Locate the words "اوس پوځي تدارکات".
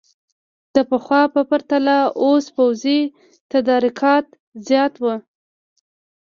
2.23-4.25